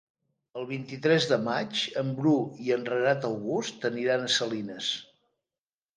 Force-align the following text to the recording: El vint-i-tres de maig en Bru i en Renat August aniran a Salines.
El 0.59 0.63
vint-i-tres 0.69 1.27
de 1.31 1.37
maig 1.49 1.83
en 2.03 2.09
Bru 2.21 2.33
i 2.69 2.73
en 2.77 2.89
Renat 2.95 3.29
August 3.33 3.89
aniran 3.91 4.27
a 4.31 4.35
Salines. 4.37 4.93